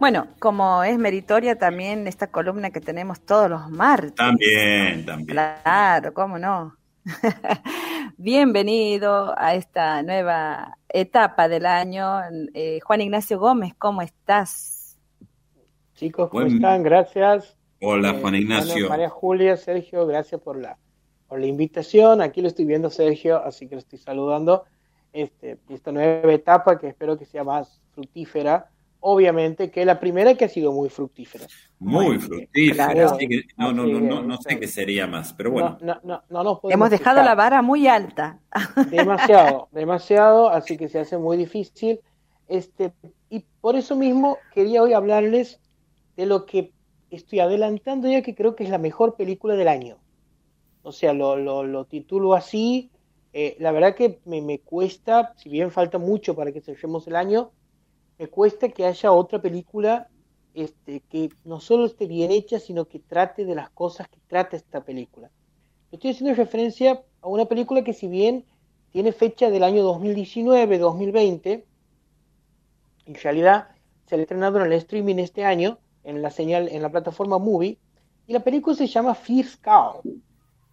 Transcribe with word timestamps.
Bueno, 0.00 0.28
como 0.38 0.82
es 0.82 0.98
meritoria 0.98 1.56
también 1.56 2.06
esta 2.06 2.28
columna 2.28 2.70
que 2.70 2.80
tenemos 2.80 3.20
todos 3.20 3.50
los 3.50 3.68
martes. 3.68 4.14
También, 4.14 5.04
también. 5.04 5.26
Claro, 5.26 6.14
cómo 6.14 6.38
no. 6.38 6.74
Bienvenido 8.16 9.34
a 9.36 9.54
esta 9.54 10.02
nueva 10.02 10.78
etapa 10.88 11.48
del 11.48 11.66
año. 11.66 12.18
Eh, 12.54 12.80
Juan 12.82 13.02
Ignacio 13.02 13.38
Gómez, 13.38 13.74
¿cómo 13.76 14.00
estás? 14.00 14.98
Chicos, 15.96 16.30
¿cómo 16.30 16.46
están? 16.46 16.82
Gracias. 16.82 17.58
Hola, 17.82 18.14
Juan 18.14 18.36
eh, 18.36 18.38
Ignacio. 18.38 18.88
María 18.88 19.10
Julia, 19.10 19.58
Sergio, 19.58 20.06
gracias 20.06 20.40
por 20.40 20.56
la, 20.56 20.78
por 21.28 21.40
la 21.40 21.46
invitación. 21.46 22.22
Aquí 22.22 22.40
lo 22.40 22.48
estoy 22.48 22.64
viendo, 22.64 22.88
Sergio, 22.88 23.44
así 23.44 23.68
que 23.68 23.74
lo 23.74 23.80
estoy 23.80 23.98
saludando. 23.98 24.64
Este, 25.12 25.58
esta 25.68 25.92
nueva 25.92 26.32
etapa 26.32 26.78
que 26.78 26.88
espero 26.88 27.18
que 27.18 27.26
sea 27.26 27.44
más 27.44 27.82
fructífera 27.92 28.70
obviamente 29.00 29.70
que 29.70 29.84
la 29.84 29.98
primera 29.98 30.34
que 30.34 30.44
ha 30.44 30.48
sido 30.48 30.72
muy 30.72 30.88
fructífera. 30.88 31.46
Muy 31.78 32.18
fructífera, 32.18 33.16
no, 33.56 33.72
no, 33.72 33.86
no, 33.86 34.22
no, 34.22 34.36
sé 34.36 34.60
qué 34.60 34.66
sería 34.66 35.06
más, 35.06 35.32
pero 35.32 35.50
bueno. 35.50 35.78
Hemos 36.68 36.90
dejado 36.90 37.22
la 37.22 37.34
vara 37.34 37.62
muy 37.62 37.88
alta. 37.88 38.38
Demasiado, 38.90 39.68
demasiado, 39.72 40.50
así 40.50 40.76
que 40.76 40.88
se 40.88 41.00
hace 41.00 41.16
muy 41.16 41.36
difícil. 41.36 42.00
Este, 42.48 42.92
y 43.30 43.44
por 43.60 43.76
eso 43.76 43.96
mismo 43.96 44.38
quería 44.52 44.82
hoy 44.82 44.92
hablarles 44.92 45.60
de 46.16 46.26
lo 46.26 46.44
que 46.46 46.72
estoy 47.10 47.40
adelantando 47.40 48.08
ya 48.08 48.22
que 48.22 48.34
creo 48.34 48.56
que 48.56 48.64
es 48.64 48.70
la 48.70 48.78
mejor 48.78 49.16
película 49.16 49.54
del 49.54 49.68
año. 49.68 49.98
O 50.82 50.92
sea, 50.92 51.12
lo, 51.12 51.36
lo, 51.36 51.64
lo 51.64 51.84
titulo 51.84 52.34
así. 52.34 52.90
Eh, 53.32 53.56
la 53.60 53.70
verdad 53.70 53.94
que 53.94 54.18
me, 54.24 54.42
me 54.42 54.58
cuesta, 54.58 55.34
si 55.36 55.48
bien 55.48 55.70
falta 55.70 55.98
mucho 55.98 56.34
para 56.34 56.52
que 56.52 56.60
cerremos 56.60 57.06
el 57.06 57.16
año, 57.16 57.52
me 58.20 58.28
cuesta 58.28 58.68
que 58.68 58.84
haya 58.84 59.12
otra 59.12 59.40
película 59.40 60.06
este, 60.52 61.00
que 61.08 61.30
no 61.46 61.58
solo 61.58 61.86
esté 61.86 62.06
bien 62.06 62.30
hecha, 62.30 62.60
sino 62.60 62.84
que 62.84 62.98
trate 62.98 63.46
de 63.46 63.54
las 63.54 63.70
cosas 63.70 64.08
que 64.08 64.18
trata 64.28 64.58
esta 64.58 64.84
película. 64.84 65.30
Estoy 65.90 66.10
haciendo 66.10 66.34
referencia 66.34 67.02
a 67.22 67.28
una 67.28 67.46
película 67.46 67.82
que 67.82 67.94
si 67.94 68.08
bien 68.08 68.44
tiene 68.92 69.12
fecha 69.12 69.48
del 69.48 69.64
año 69.64 69.90
2019-2020, 69.94 71.64
en 73.06 73.14
realidad 73.14 73.68
se 74.04 74.16
ha 74.16 74.18
estrenado 74.18 74.60
en 74.60 74.66
el 74.66 74.74
streaming 74.74 75.16
este 75.16 75.46
año, 75.46 75.78
en 76.04 76.20
la 76.20 76.30
señal, 76.30 76.68
en 76.68 76.82
la 76.82 76.90
plataforma 76.90 77.38
Movie, 77.38 77.78
y 78.26 78.32
la 78.34 78.40
película 78.40 78.76
se 78.76 78.86
llama 78.86 79.14
Fierce 79.14 79.56
Cow, 79.62 80.02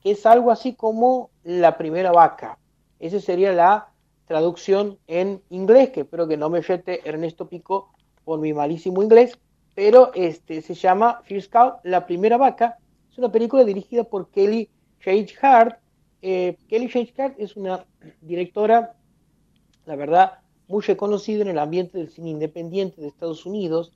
que 0.01 0.11
es 0.11 0.25
algo 0.25 0.51
así 0.51 0.73
como 0.73 1.29
la 1.45 1.77
primera 1.77 2.11
vaca. 2.11 2.59
Esa 2.99 3.21
sería 3.21 3.53
la 3.53 3.93
traducción 4.27 4.99
en 5.07 5.41
inglés, 5.49 5.89
que 5.89 6.01
espero 6.01 6.27
que 6.27 6.37
no 6.37 6.49
me 6.49 6.61
rete 6.61 7.07
Ernesto 7.07 7.47
Pico 7.47 7.91
por 8.25 8.39
mi 8.39 8.53
malísimo 8.53 9.01
inglés, 9.01 9.39
pero 9.73 10.11
este 10.13 10.61
se 10.61 10.73
llama 10.73 11.21
First 11.23 11.51
Cow, 11.51 11.77
La 11.83 12.05
Primera 12.05 12.37
Vaca. 12.37 12.77
Es 13.09 13.17
una 13.17 13.31
película 13.31 13.63
dirigida 13.63 14.03
por 14.03 14.29
Kelly 14.29 14.69
Hart 15.41 15.79
Eh, 16.21 16.57
Kelly 16.67 16.91
Hart 17.17 17.35
es 17.37 17.55
una 17.55 17.85
directora, 18.21 18.95
la 19.85 19.95
verdad, 19.95 20.39
muy 20.67 20.81
reconocida 20.81 21.43
en 21.43 21.47
el 21.47 21.59
ambiente 21.59 21.97
del 21.97 22.09
cine 22.09 22.31
independiente 22.31 22.99
de 22.99 23.07
Estados 23.07 23.45
Unidos, 23.45 23.93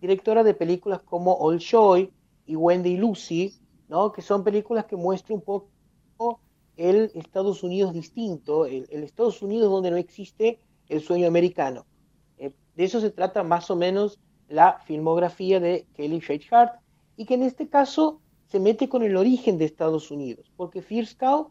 directora 0.00 0.42
de 0.42 0.52
películas 0.52 1.00
como 1.02 1.34
Old 1.34 1.60
Joy 1.60 2.10
y 2.46 2.56
Wendy 2.56 2.96
Lucy, 2.96 3.54
¿no? 3.88 4.12
que 4.12 4.20
son 4.20 4.44
películas 4.44 4.84
que 4.86 4.96
muestran 4.96 5.38
un 5.38 5.44
poco 5.44 5.68
el 6.80 7.10
Estados 7.14 7.62
Unidos 7.62 7.92
distinto, 7.92 8.64
el, 8.64 8.86
Estados 8.90 9.42
Unidos 9.42 9.70
donde 9.70 9.90
no 9.90 9.98
existe 9.98 10.58
el 10.88 11.02
sueño 11.02 11.26
americano. 11.26 11.84
Eh, 12.38 12.52
de 12.74 12.84
eso 12.84 13.00
se 13.00 13.10
trata 13.10 13.42
más 13.42 13.70
o 13.70 13.76
menos 13.76 14.18
la 14.48 14.80
filmografía 14.86 15.60
de 15.60 15.86
Kelly 15.94 16.22
Hart 16.50 16.80
y 17.18 17.26
que 17.26 17.34
en 17.34 17.42
este 17.42 17.68
caso 17.68 18.20
se 18.46 18.58
mete 18.58 18.88
con 18.88 19.02
el 19.02 19.16
origen 19.16 19.58
de 19.58 19.66
Estados 19.66 20.10
Unidos, 20.10 20.50
porque 20.56 20.80
Fierce 20.80 21.16
Cow, 21.16 21.50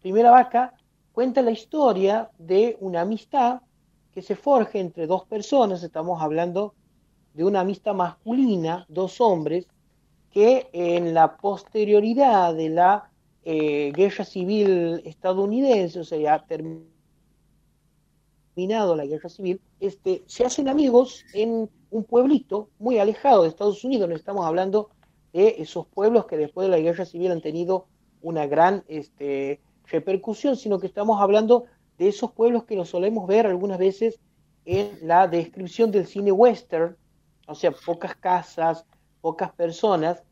Primera 0.00 0.30
Vaca, 0.30 0.72
cuenta 1.12 1.42
la 1.42 1.50
historia 1.50 2.30
de 2.38 2.78
una 2.80 3.02
amistad 3.02 3.60
que 4.12 4.22
se 4.22 4.34
forja 4.34 4.78
entre 4.78 5.06
dos 5.06 5.26
personas, 5.26 5.82
estamos 5.82 6.22
hablando 6.22 6.74
de 7.34 7.44
una 7.44 7.60
amistad 7.60 7.94
masculina, 7.94 8.86
dos 8.88 9.20
hombres, 9.20 9.68
que 10.30 10.68
en 10.72 11.12
la 11.12 11.36
posterioridad 11.36 12.54
de 12.54 12.70
la 12.70 13.09
eh, 13.44 13.92
guerra 13.94 14.24
civil 14.24 15.02
estadounidense, 15.04 16.00
o 16.00 16.04
sea, 16.04 16.18
ya 16.18 16.46
terminado 18.54 18.96
la 18.96 19.06
guerra 19.06 19.28
civil, 19.28 19.60
este, 19.80 20.22
se 20.26 20.44
hacen 20.44 20.68
amigos 20.68 21.24
en 21.32 21.70
un 21.90 22.04
pueblito 22.04 22.68
muy 22.78 22.98
alejado 22.98 23.42
de 23.42 23.48
Estados 23.48 23.84
Unidos. 23.84 24.08
No 24.08 24.14
estamos 24.14 24.46
hablando 24.46 24.90
de 25.32 25.56
esos 25.58 25.86
pueblos 25.86 26.26
que 26.26 26.36
después 26.36 26.66
de 26.68 26.76
la 26.76 26.80
guerra 26.80 27.04
civil 27.04 27.30
han 27.30 27.40
tenido 27.40 27.86
una 28.22 28.46
gran 28.46 28.84
este, 28.88 29.60
repercusión, 29.86 30.56
sino 30.56 30.78
que 30.78 30.86
estamos 30.86 31.20
hablando 31.20 31.64
de 31.98 32.08
esos 32.08 32.32
pueblos 32.32 32.64
que 32.64 32.76
nos 32.76 32.90
solemos 32.90 33.26
ver 33.26 33.46
algunas 33.46 33.78
veces 33.78 34.18
en 34.64 34.98
la 35.02 35.26
descripción 35.26 35.90
del 35.90 36.06
cine 36.06 36.32
western, 36.32 36.96
o 37.46 37.54
sea, 37.54 37.72
pocas 37.72 38.14
casas, 38.14 38.84
pocas 39.20 39.52
personas. 39.52 40.22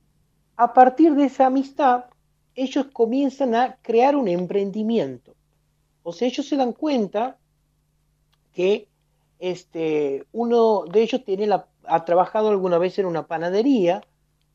A 0.56 0.72
partir 0.72 1.14
de 1.14 1.24
esa 1.24 1.46
amistad, 1.46 2.04
ellos 2.58 2.86
comienzan 2.92 3.54
a 3.54 3.76
crear 3.82 4.16
un 4.16 4.26
emprendimiento. 4.26 5.36
O 6.02 6.12
sea, 6.12 6.26
ellos 6.26 6.46
se 6.46 6.56
dan 6.56 6.72
cuenta 6.72 7.38
que 8.52 8.88
este, 9.38 10.26
uno 10.32 10.84
de 10.84 11.02
ellos 11.02 11.24
tiene 11.24 11.46
la, 11.46 11.68
ha 11.84 12.04
trabajado 12.04 12.48
alguna 12.48 12.78
vez 12.78 12.98
en 12.98 13.06
una 13.06 13.28
panadería, 13.28 14.02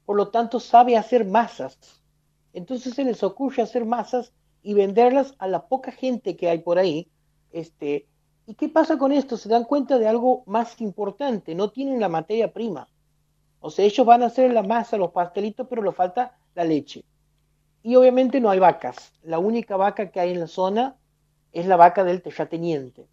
por 0.05 0.17
lo 0.17 0.27
tanto 0.27 0.59
sabe 0.59 0.97
hacer 0.97 1.25
masas. 1.25 1.77
Entonces 2.51 2.93
se 2.93 3.05
les 3.05 3.23
ocurre 3.23 3.63
hacer 3.63 3.85
masas 3.85 4.33
y 4.61 4.73
venderlas 4.73 5.33
a 5.37 5.47
la 5.47 5.67
poca 5.67 5.93
gente 5.93 6.35
que 6.35 6.49
hay 6.49 6.59
por 6.59 6.79
ahí. 6.79 7.07
Este, 7.53 8.05
¿Y 8.45 8.55
qué 8.55 8.67
pasa 8.67 8.97
con 8.97 9.13
esto? 9.13 9.37
Se 9.37 9.47
dan 9.47 9.63
cuenta 9.63 9.97
de 9.97 10.09
algo 10.09 10.43
más 10.45 10.81
importante, 10.81 11.55
no 11.55 11.71
tienen 11.71 12.01
la 12.01 12.09
materia 12.09 12.51
prima. 12.51 12.89
O 13.61 13.69
sea, 13.69 13.85
ellos 13.85 14.05
van 14.05 14.23
a 14.23 14.25
hacer 14.25 14.51
la 14.51 14.63
masa, 14.63 14.97
los 14.97 15.11
pastelitos, 15.11 15.67
pero 15.69 15.81
les 15.81 15.95
falta 15.95 16.37
la 16.53 16.65
leche. 16.65 17.05
Y 17.83 17.95
obviamente 17.95 18.39
no 18.39 18.49
hay 18.49 18.59
vacas. 18.59 19.13
La 19.21 19.39
única 19.39 19.75
vaca 19.75 20.09
que 20.09 20.19
hay 20.19 20.31
en 20.31 20.39
la 20.39 20.47
zona 20.47 20.95
es 21.51 21.67
la 21.67 21.75
vaca 21.75 22.03
del 22.03 22.21
terrateniente. 22.21 23.07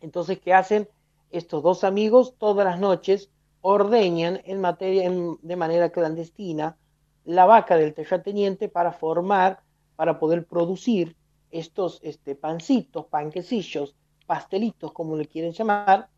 Entonces, 0.00 0.38
¿qué 0.38 0.52
hacen 0.52 0.88
estos 1.30 1.62
dos 1.62 1.82
amigos? 1.82 2.34
Todas 2.38 2.64
las 2.66 2.78
noches 2.78 3.30
ordeñan 3.62 4.42
en 4.44 4.60
materia, 4.60 5.10
de 5.10 5.56
manera 5.56 5.90
clandestina 5.90 6.76
la 7.24 7.46
vaca 7.46 7.76
del 7.76 7.94
terrateniente 7.94 8.68
para 8.68 8.92
formar, 8.92 9.62
para 9.96 10.18
poder 10.18 10.46
producir 10.46 11.16
estos 11.50 12.00
este, 12.02 12.34
pancitos, 12.34 13.06
panquecillos, 13.06 13.94
pastelitos, 14.26 14.92
como 14.92 15.16
le 15.16 15.26
quieren 15.26 15.52
llamar, 15.52 16.08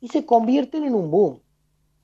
y 0.00 0.08
se 0.08 0.24
convierten 0.24 0.84
en 0.84 0.94
un 0.94 1.10
boom. 1.10 1.40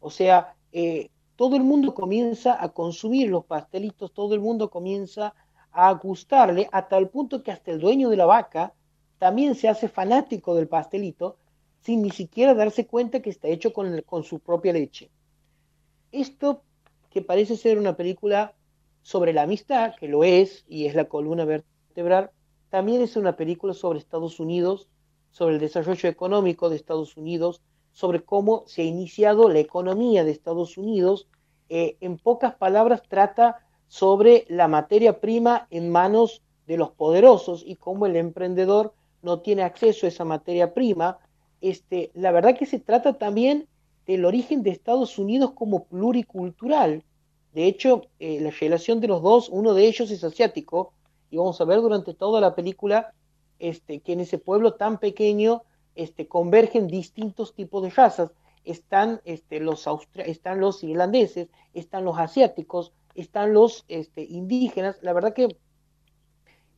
O 0.00 0.10
sea, 0.10 0.56
eh, 0.72 1.10
todo 1.38 1.54
el 1.54 1.62
mundo 1.62 1.94
comienza 1.94 2.60
a 2.60 2.70
consumir 2.70 3.28
los 3.28 3.44
pastelitos, 3.44 4.12
todo 4.12 4.34
el 4.34 4.40
mundo 4.40 4.70
comienza 4.70 5.36
a 5.70 5.92
gustarle, 5.92 6.68
a 6.72 6.88
tal 6.88 7.10
punto 7.10 7.44
que 7.44 7.52
hasta 7.52 7.70
el 7.70 7.78
dueño 7.78 8.10
de 8.10 8.16
la 8.16 8.26
vaca 8.26 8.74
también 9.20 9.54
se 9.54 9.68
hace 9.68 9.88
fanático 9.88 10.56
del 10.56 10.66
pastelito 10.66 11.36
sin 11.80 12.02
ni 12.02 12.10
siquiera 12.10 12.54
darse 12.54 12.88
cuenta 12.88 13.22
que 13.22 13.30
está 13.30 13.46
hecho 13.46 13.72
con, 13.72 14.02
con 14.02 14.24
su 14.24 14.40
propia 14.40 14.72
leche. 14.72 15.12
Esto 16.10 16.64
que 17.08 17.22
parece 17.22 17.56
ser 17.56 17.78
una 17.78 17.96
película 17.96 18.56
sobre 19.02 19.32
la 19.32 19.42
amistad, 19.42 19.94
que 19.94 20.08
lo 20.08 20.24
es, 20.24 20.64
y 20.66 20.86
es 20.86 20.96
la 20.96 21.04
columna 21.04 21.44
vertebral, 21.44 22.32
también 22.68 23.00
es 23.00 23.14
una 23.14 23.36
película 23.36 23.74
sobre 23.74 24.00
Estados 24.00 24.40
Unidos, 24.40 24.88
sobre 25.30 25.54
el 25.54 25.60
desarrollo 25.60 26.08
económico 26.08 26.68
de 26.68 26.74
Estados 26.74 27.16
Unidos, 27.16 27.62
sobre 27.98 28.22
cómo 28.22 28.62
se 28.68 28.82
ha 28.82 28.84
iniciado 28.84 29.48
la 29.48 29.58
economía 29.58 30.22
de 30.22 30.30
Estados 30.30 30.78
Unidos. 30.78 31.26
Eh, 31.68 31.96
en 32.00 32.18
pocas 32.18 32.54
palabras, 32.54 33.02
trata 33.08 33.60
sobre 33.88 34.44
la 34.48 34.68
materia 34.68 35.20
prima 35.20 35.66
en 35.70 35.90
manos 35.90 36.42
de 36.66 36.76
los 36.76 36.90
poderosos 36.90 37.62
y 37.66 37.76
cómo 37.76 38.06
el 38.06 38.16
emprendedor 38.16 38.94
no 39.22 39.40
tiene 39.40 39.62
acceso 39.62 40.06
a 40.06 40.10
esa 40.10 40.24
materia 40.24 40.74
prima. 40.74 41.18
Este, 41.60 42.10
la 42.14 42.30
verdad 42.30 42.56
que 42.56 42.66
se 42.66 42.78
trata 42.78 43.14
también 43.14 43.66
del 44.06 44.24
origen 44.24 44.62
de 44.62 44.70
Estados 44.70 45.18
Unidos 45.18 45.52
como 45.52 45.84
pluricultural. 45.84 47.04
De 47.52 47.66
hecho, 47.66 48.02
eh, 48.20 48.40
la 48.40 48.50
relación 48.50 49.00
de 49.00 49.08
los 49.08 49.22
dos, 49.22 49.48
uno 49.48 49.74
de 49.74 49.86
ellos 49.86 50.10
es 50.10 50.22
asiático, 50.24 50.92
y 51.30 51.36
vamos 51.36 51.60
a 51.60 51.64
ver 51.64 51.80
durante 51.80 52.14
toda 52.14 52.40
la 52.40 52.54
película 52.54 53.12
este, 53.58 54.00
que 54.00 54.12
en 54.12 54.20
ese 54.20 54.38
pueblo 54.38 54.74
tan 54.74 54.98
pequeño 54.98 55.62
este, 55.94 56.26
convergen 56.28 56.86
distintos 56.86 57.54
tipos 57.54 57.82
de 57.82 57.90
razas. 57.90 58.30
Están, 58.64 59.20
este, 59.24 59.60
los, 59.60 59.86
están 60.14 60.60
los 60.60 60.82
irlandeses, 60.84 61.48
están 61.74 62.04
los 62.04 62.18
asiáticos, 62.18 62.92
están 63.14 63.52
los 63.52 63.84
este, 63.88 64.22
indígenas. 64.24 64.98
La 65.02 65.12
verdad 65.12 65.34
que 65.34 65.56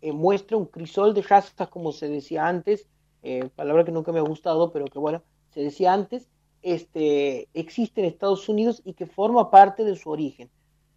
eh, 0.03 0.13
muestra 0.13 0.57
un 0.57 0.67
crisol 0.67 1.15
de 1.15 1.23
razas, 1.23 1.69
como 1.69 1.93
se 1.93 2.09
decía 2.09 2.47
antes, 2.47 2.87
eh, 3.23 3.49
palabra 3.55 3.85
que 3.85 3.93
nunca 3.93 4.13
me 4.13 4.19
ha 4.19 4.23
gustado, 4.23 4.73
pero 4.73 4.87
que 4.87 4.99
bueno, 4.99 5.23
se 5.51 5.63
decía 5.63 5.93
antes. 5.93 6.29
este, 6.63 7.49
existe 7.55 8.01
en 8.01 8.07
Estados 8.07 8.49
Unidos 8.49 8.83
y 8.85 8.93
que 8.95 9.07
forma 9.07 9.51
parte 9.51 9.85
de 9.85 9.97
su 9.97 10.11
origen. 10.11 10.51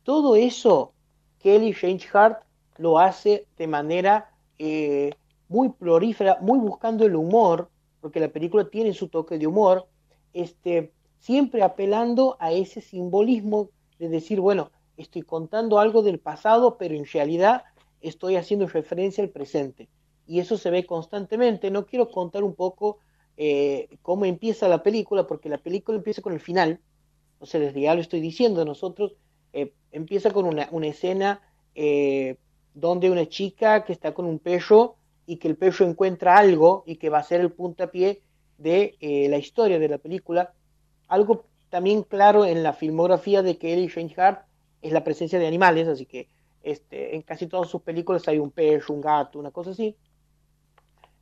Todo 0.04 0.36
eso 0.36 0.94
Kelly 1.40 1.76
Hart 2.14 2.44
lo 2.78 3.00
hace 3.00 3.48
de 3.58 3.68
manera 3.68 4.32
eh, 4.58 5.12
muy 5.50 5.70
prolífera, 5.70 6.38
muy 6.42 6.60
buscando 6.60 7.06
el 7.06 7.16
humor, 7.16 7.70
porque 8.02 8.20
la 8.20 8.30
película 8.30 8.70
tiene 8.70 8.94
su 8.94 9.10
toque 9.10 9.38
de 9.38 9.48
humor, 9.48 9.88
este, 10.34 10.92
siempre 11.20 11.64
apelando 11.64 12.38
a 12.40 12.52
ese 12.52 12.82
simbolismo 12.82 13.70
de 14.00 14.10
decir, 14.10 14.40
bueno, 14.40 14.72
estoy 14.98 15.22
contando 15.22 15.80
algo 15.80 16.04
del 16.04 16.20
pasado, 16.20 16.78
pero 16.78 16.96
en 16.96 17.06
realidad 17.06 17.64
estoy 18.02 18.36
haciendo 18.36 18.68
referencia 18.68 19.24
al 19.24 19.30
presente. 19.30 19.90
Y 20.28 20.40
eso 20.40 20.58
se 20.58 20.70
ve 20.70 20.86
constantemente. 20.86 21.72
No 21.72 21.86
quiero 21.86 22.10
contar 22.10 22.44
un 22.44 22.56
poco 22.56 22.98
eh, 23.38 23.90
cómo 24.02 24.26
empieza 24.26 24.68
la 24.68 24.84
película, 24.84 25.28
porque 25.28 25.50
la 25.50 25.58
película 25.58 25.98
empieza 25.98 26.22
con 26.22 26.34
el 26.34 26.40
final. 26.40 26.80
O 27.40 27.46
sea, 27.46 27.60
desde 27.60 27.82
ya 27.82 27.96
lo 27.96 28.02
estoy 28.02 28.22
diciendo, 28.22 28.64
nosotros 28.66 29.16
eh, 29.54 29.74
empieza 29.92 30.32
con 30.32 30.46
una, 30.46 30.70
escena 30.88 31.42
eh, 31.76 32.38
donde 32.74 33.10
una 33.10 33.28
chica 33.28 33.84
que 33.84 33.94
está 33.94 34.14
con 34.14 34.26
un 34.26 34.40
perro 34.40 34.96
y 35.26 35.38
que 35.38 35.48
el 35.48 35.56
perro 35.56 35.86
encuentra 35.86 36.38
algo 36.38 36.84
y 36.86 36.98
que 36.98 37.10
va 37.10 37.20
a 37.20 37.24
ser 37.24 37.42
el 37.42 37.52
puntapié 37.52 38.22
de 38.58 38.98
la 39.30 39.38
historia 39.38 39.80
de 39.80 39.90
la 39.90 39.98
película. 39.98 40.54
Algo 41.08 41.46
también 41.70 42.04
claro 42.04 42.46
en 42.46 42.64
la 42.64 42.74
filmografía 42.74 43.42
de 43.42 43.58
Kelly 43.58 43.92
Hart 44.18 44.46
es 44.82 44.92
la 44.92 45.04
presencia 45.04 45.40
de 45.40 45.48
animales, 45.48 45.88
así 45.88 46.06
que 46.06 46.28
este, 46.62 47.16
en 47.16 47.24
casi 47.24 47.48
todas 47.48 47.70
sus 47.70 47.82
películas 47.82 48.28
hay 48.28 48.40
un 48.40 48.52
perro, 48.52 48.94
un 48.94 49.02
gato, 49.02 49.40
una 49.40 49.52
cosa 49.52 49.72
así. 49.72 49.96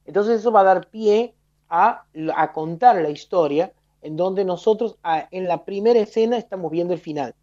Entonces 0.06 0.40
eso 0.40 0.52
va 0.52 0.62
a 0.62 0.66
dar 0.66 0.90
pie 0.90 1.34
a, 1.70 2.06
contar 2.54 3.02
la 3.02 3.10
historia 3.10 3.74
en 4.02 4.18
donde 4.18 4.44
nosotros 4.44 4.98
en 5.32 5.48
la 5.48 5.64
primera 5.64 6.00
escena 6.00 6.38
estamos 6.38 6.70
viendo 6.72 6.94
el 6.94 7.00
final. 7.00 7.34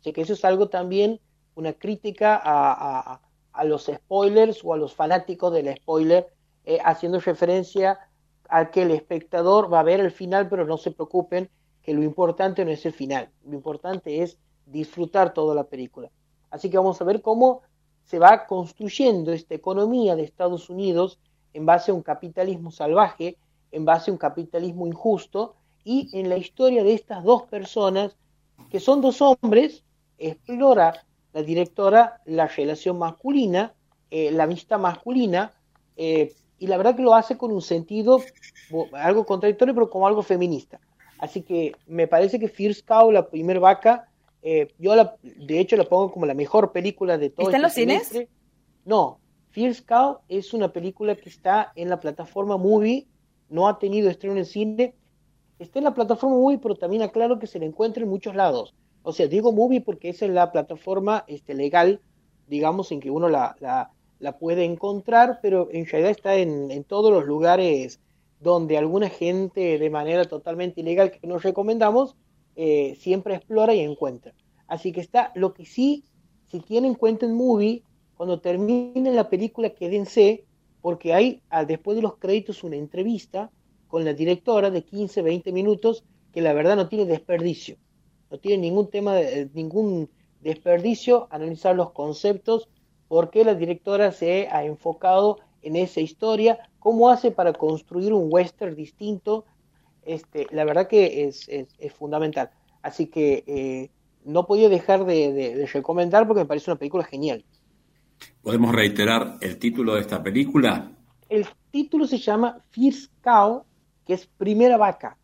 Así 0.00 0.12
que 0.12 0.22
eso 0.22 0.32
es 0.32 0.44
algo 0.44 0.68
también, 0.68 1.20
una 1.56 1.72
crítica 1.72 2.40
a, 2.42 3.20
los 3.64 3.86
spoilers 3.86 4.64
o 4.64 4.74
a 4.74 4.76
los 4.76 4.94
fanáticos 4.94 5.52
del 5.52 5.74
spoiler, 5.76 6.32
eh, 6.64 6.78
haciendo 6.84 7.20
referencia 7.20 7.98
a 8.48 8.70
que 8.70 8.82
el 8.82 8.90
espectador 8.90 9.72
va 9.72 9.80
a 9.80 9.84
ver 9.84 10.00
el 10.00 10.10
final, 10.10 10.48
pero 10.48 10.66
no 10.66 10.76
se 10.76 10.90
preocupen, 10.90 11.50
que 11.82 11.94
lo 11.94 12.02
importante 12.02 12.64
no 12.64 12.70
es 12.70 12.84
el 12.84 12.92
final, 12.92 13.30
lo 13.44 13.54
importante 13.54 14.22
es 14.22 14.38
disfrutar 14.66 15.32
toda 15.32 15.54
la 15.54 15.64
película. 15.64 16.10
Así 16.50 16.68
que 16.70 16.78
vamos 16.78 17.00
a 17.00 17.04
ver 17.04 17.22
cómo 17.22 17.62
se 18.04 18.18
va 18.18 18.46
construyendo 18.46 19.32
esta 19.32 19.54
economía 19.54 20.16
de 20.16 20.24
Estados 20.24 20.70
Unidos 20.70 21.18
en 21.54 21.66
base 21.66 21.90
a 21.90 21.94
un 21.94 22.02
capitalismo 22.02 22.70
salvaje, 22.70 23.36
en 23.72 23.84
base 23.84 24.10
a 24.10 24.14
un 24.14 24.18
capitalismo 24.18 24.86
injusto, 24.86 25.54
y 25.84 26.08
en 26.18 26.28
la 26.28 26.36
historia 26.36 26.82
de 26.82 26.94
estas 26.94 27.22
dos 27.22 27.44
personas, 27.44 28.16
que 28.70 28.80
son 28.80 29.00
dos 29.00 29.22
hombres, 29.22 29.84
explora 30.18 31.06
la 31.32 31.42
directora 31.42 32.20
la 32.24 32.46
relación 32.46 32.98
masculina, 32.98 33.74
eh, 34.10 34.30
la 34.30 34.46
vista 34.46 34.78
masculina, 34.78 35.52
eh, 35.96 36.34
y 36.58 36.66
la 36.66 36.76
verdad 36.76 36.96
que 36.96 37.02
lo 37.02 37.14
hace 37.14 37.36
con 37.36 37.52
un 37.52 37.62
sentido 37.62 38.20
algo 38.92 39.26
contradictorio, 39.26 39.74
pero 39.74 39.90
como 39.90 40.06
algo 40.06 40.22
feminista. 40.22 40.80
Así 41.18 41.42
que 41.42 41.74
me 41.86 42.06
parece 42.06 42.38
que 42.38 42.48
Fierce 42.48 42.82
Cow, 42.82 43.10
la 43.10 43.28
primer 43.28 43.60
vaca, 43.60 44.08
eh, 44.42 44.68
yo 44.78 44.94
la, 44.94 45.16
de 45.22 45.60
hecho 45.60 45.76
la 45.76 45.84
pongo 45.84 46.12
como 46.12 46.26
la 46.26 46.34
mejor 46.34 46.72
película 46.72 47.18
de 47.18 47.30
todo. 47.30 47.46
¿Está 47.46 47.58
en 47.58 47.64
este 47.64 47.86
los 47.86 48.04
cines? 48.04 48.28
No, 48.84 49.18
Fierce 49.50 49.84
Cow 49.84 50.18
es 50.28 50.52
una 50.54 50.72
película 50.72 51.16
que 51.16 51.28
está 51.28 51.72
en 51.74 51.88
la 51.88 52.00
plataforma 52.00 52.56
Movie, 52.56 53.06
no 53.48 53.68
ha 53.68 53.78
tenido 53.78 54.10
estreno 54.10 54.36
en 54.36 54.44
cine, 54.44 54.94
está 55.58 55.78
en 55.78 55.84
la 55.84 55.94
plataforma 55.94 56.36
Movie, 56.36 56.58
pero 56.58 56.74
también 56.74 57.02
aclaro 57.02 57.38
que 57.38 57.46
se 57.46 57.58
la 57.58 57.64
encuentra 57.64 58.02
en 58.02 58.10
muchos 58.10 58.34
lados. 58.34 58.74
O 59.02 59.12
sea, 59.12 59.28
digo 59.28 59.52
Movie 59.52 59.80
porque 59.80 60.08
esa 60.10 60.26
es 60.26 60.32
la 60.32 60.52
plataforma 60.52 61.24
este, 61.28 61.54
legal, 61.54 62.00
digamos, 62.48 62.92
en 62.92 63.00
que 63.00 63.10
uno 63.10 63.28
la, 63.28 63.56
la, 63.60 63.90
puede 64.38 64.64
encontrar, 64.64 65.38
pero 65.42 65.68
en 65.70 65.86
realidad 65.86 66.10
está 66.10 66.36
en, 66.36 66.70
en 66.70 66.84
todos 66.84 67.12
los 67.12 67.26
lugares 67.26 68.00
donde 68.40 68.76
alguna 68.76 69.08
gente 69.08 69.78
de 69.78 69.90
manera 69.90 70.24
totalmente 70.24 70.80
ilegal 70.80 71.10
que 71.10 71.26
nos 71.26 71.42
recomendamos 71.42 72.16
eh, 72.54 72.96
siempre 72.98 73.34
explora 73.34 73.74
y 73.74 73.80
encuentra. 73.80 74.32
Así 74.66 74.92
que 74.92 75.00
está, 75.00 75.32
lo 75.34 75.52
que 75.52 75.64
sí, 75.64 76.04
si 76.50 76.60
tienen 76.60 76.94
cuenta 76.94 77.26
en 77.26 77.34
movie, 77.34 77.82
cuando 78.16 78.40
terminen 78.40 79.14
la 79.14 79.28
película 79.28 79.70
quédense, 79.70 80.44
porque 80.80 81.12
hay 81.12 81.42
después 81.66 81.96
de 81.96 82.02
los 82.02 82.16
créditos 82.16 82.64
una 82.64 82.76
entrevista 82.76 83.50
con 83.88 84.04
la 84.04 84.14
directora 84.14 84.70
de 84.70 84.84
15, 84.84 85.22
20 85.22 85.52
minutos 85.52 86.04
que 86.32 86.40
la 86.40 86.52
verdad 86.52 86.76
no 86.76 86.88
tiene 86.88 87.04
desperdicio, 87.06 87.76
no 88.30 88.38
tiene 88.38 88.62
ningún 88.62 88.88
tema, 88.90 89.14
de, 89.14 89.50
ningún 89.52 90.08
desperdicio 90.40 91.28
analizar 91.30 91.74
los 91.76 91.90
conceptos, 91.90 92.68
porque 93.08 93.44
la 93.44 93.54
directora 93.54 94.12
se 94.12 94.48
ha 94.50 94.64
enfocado 94.64 95.38
en 95.62 95.76
esa 95.76 96.00
historia, 96.00 96.58
cómo 96.78 97.08
hace 97.08 97.30
para 97.30 97.52
construir 97.52 98.12
un 98.12 98.28
western 98.30 98.74
distinto 98.74 99.44
este, 100.06 100.46
la 100.52 100.64
verdad 100.64 100.86
que 100.86 101.24
es, 101.26 101.48
fundamental. 101.94 102.50
Así 102.80 103.06
que 103.06 103.42
eh, 103.46 103.90
no 104.24 104.46
podía 104.46 104.68
dejar 104.68 105.04
de, 105.04 105.68
recomendar 105.72 106.26
porque 106.26 106.42
me 106.42 106.46
parece 106.46 106.70
una 106.70 106.78
película 106.78 107.04
genial. 107.04 107.44
¿Podemos 108.42 108.72
reiterar 108.72 109.36
el 109.40 109.58
título 109.58 109.94
de 109.94 110.00
esta 110.00 110.22
película? 110.22 110.92
El 111.28 111.44
título 111.72 112.06
se 112.06 112.18
llama 112.18 112.58
First 112.70 113.12
Cow, 113.22 113.64
que 114.06 114.14
es 114.14 114.26
Primera 114.26 114.76
Vaca. 114.76 115.18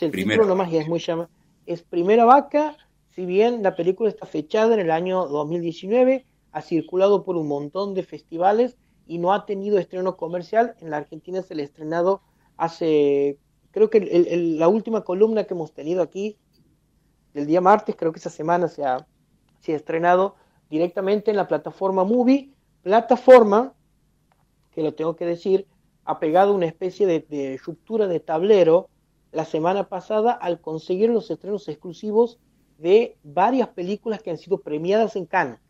el 0.00 0.10
título 0.10 0.46
nomás 0.46 0.72
ya 0.72 0.80
es 0.80 0.88
muy 0.88 0.98
llama. 0.98 1.28
Es 1.66 1.82
Primera 1.82 2.24
Vaca, 2.24 2.76
si 3.14 3.26
bien 3.26 3.62
la 3.62 3.76
película 3.76 4.08
está 4.08 4.24
fechada 4.24 4.72
en 4.72 4.80
el 4.80 4.90
año 4.90 5.26
2019, 5.26 6.24
ha 6.52 6.62
circulado 6.62 7.24
por 7.24 7.36
un 7.36 7.48
montón 7.48 7.94
de 7.94 8.02
festivales 8.02 8.76
y 9.06 9.18
no 9.18 9.32
ha 9.32 9.46
tenido 9.46 9.78
estreno 9.78 10.16
comercial. 10.16 10.74
En 10.80 10.90
la 10.90 10.98
Argentina 10.98 11.42
se 11.42 11.54
le 11.54 11.62
ha 11.62 11.66
estrenado 11.66 12.22
hace 12.56 13.38
creo 13.70 13.90
que 13.90 14.00
la 14.58 14.68
última 14.68 15.02
columna 15.02 15.44
que 15.44 15.54
hemos 15.54 15.72
tenido 15.72 16.02
aquí, 16.02 16.36
del 17.34 17.46
día 17.46 17.60
martes, 17.60 17.94
creo 17.96 18.12
que 18.12 18.18
esa 18.18 18.30
semana 18.30 18.68
se 18.68 18.84
ha, 18.84 19.06
se 19.60 19.72
ha 19.72 19.76
estrenado 19.76 20.36
directamente 20.70 21.30
en 21.30 21.36
la 21.36 21.46
plataforma 21.46 22.04
Movie, 22.04 22.52
plataforma, 22.82 23.74
que 24.72 24.82
lo 24.82 24.94
tengo 24.94 25.16
que 25.16 25.26
decir, 25.26 25.66
ha 26.04 26.18
pegado 26.18 26.54
una 26.54 26.66
especie 26.66 27.06
de, 27.06 27.20
de 27.20 27.60
ruptura 27.64 28.06
de 28.06 28.20
tablero 28.20 28.88
la 29.30 29.44
semana 29.44 29.88
pasada 29.88 30.32
al 30.32 30.60
conseguir 30.60 31.10
los 31.10 31.30
estrenos 31.30 31.68
exclusivos 31.68 32.38
de 32.78 33.18
varias 33.22 33.68
películas 33.68 34.22
que 34.22 34.30
han 34.30 34.38
sido 34.38 34.60
premiadas 34.60 35.16
en 35.16 35.26
Cannes. 35.26 35.60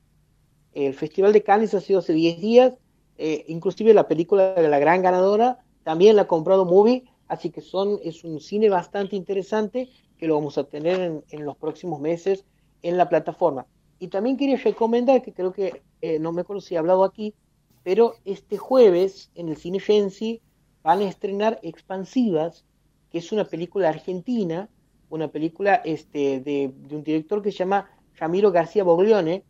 El 0.74 0.94
Festival 0.94 1.32
de 1.32 1.42
Cannes 1.42 1.74
ha 1.74 1.80
sido 1.80 2.00
hace 2.00 2.12
10 2.12 2.40
días, 2.40 2.74
eh, 3.16 3.44
inclusive 3.48 3.94
la 3.94 4.08
película 4.08 4.54
de 4.54 4.68
la 4.68 4.78
gran 4.78 5.02
ganadora 5.02 5.58
también 5.82 6.16
la 6.16 6.22
ha 6.22 6.26
comprado 6.28 6.64
Movie 6.64 7.04
Así 7.28 7.50
que 7.50 7.60
son, 7.60 8.00
es 8.02 8.24
un 8.24 8.40
cine 8.40 8.70
bastante 8.70 9.14
interesante 9.14 9.90
que 10.16 10.26
lo 10.26 10.34
vamos 10.34 10.58
a 10.58 10.64
tener 10.64 11.22
en, 11.28 11.44
los 11.44 11.56
próximos 11.56 12.00
meses 12.00 12.44
en 12.82 12.96
la 12.96 13.08
plataforma. 13.08 13.66
Y 13.98 14.08
también 14.08 14.36
quería 14.36 14.56
recomendar, 14.56 15.22
que 15.22 15.32
creo 15.32 15.52
que 15.52 15.82
eh, 16.00 16.18
no 16.18 16.32
me 16.32 16.40
acuerdo 16.40 16.60
si 16.60 16.74
he 16.74 16.78
hablado 16.78 17.04
aquí, 17.04 17.34
pero 17.84 18.14
este 18.24 18.56
jueves 18.56 19.30
en 19.34 19.48
el 19.48 19.56
Cine 19.56 19.78
Gensi 19.78 20.40
van 20.82 21.00
a 21.00 21.08
estrenar 21.08 21.60
Expansivas, 21.62 22.64
que 23.10 23.18
es 23.18 23.30
una 23.30 23.44
película 23.44 23.90
argentina, 23.90 24.68
una 25.10 25.28
película 25.28 25.76
este, 25.84 26.40
de, 26.40 26.72
un 26.90 27.02
director 27.04 27.42
que 27.42 27.52
se 27.52 27.58
llama 27.58 27.90
Ramiro 28.16 28.50
García 28.50 28.84
Boglione, 28.84 29.44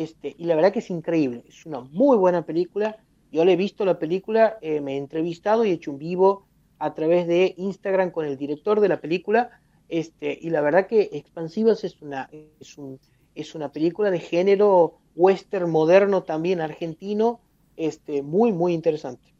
este, 0.00 0.34
y 0.38 0.44
la 0.44 0.54
verdad 0.54 0.72
que 0.72 0.78
es 0.78 0.88
increíble, 0.88 1.44
es 1.46 1.66
una 1.66 1.80
muy 1.80 2.16
buena 2.16 2.46
película. 2.46 2.96
Yo 3.30 3.44
le 3.44 3.52
he 3.52 3.56
visto 3.56 3.84
la 3.84 3.98
película, 3.98 4.56
eh, 4.62 4.80
me 4.80 4.94
he 4.94 4.96
entrevistado 4.96 5.64
y 5.64 5.70
he 5.70 5.74
hecho 5.74 5.90
un 5.90 5.98
vivo 5.98 6.46
a 6.78 6.94
través 6.94 7.26
de 7.26 7.54
Instagram 7.58 8.10
con 8.10 8.24
el 8.24 8.38
director 8.38 8.80
de 8.80 8.88
la 8.88 9.02
película. 9.02 9.50
Este, 9.90 10.38
y 10.40 10.48
la 10.48 10.62
verdad 10.62 10.86
que 10.86 11.10
Expansivas 11.12 11.84
es 11.84 12.00
una, 12.00 12.30
es, 12.60 12.78
un, 12.78 12.98
es 13.34 13.54
una 13.54 13.72
película 13.72 14.10
de 14.10 14.20
género 14.20 14.94
western 15.16 15.70
moderno 15.70 16.22
también 16.22 16.62
argentino, 16.62 17.40
este, 17.76 18.22
muy, 18.22 18.52
muy 18.52 18.72
interesante. 18.72 19.34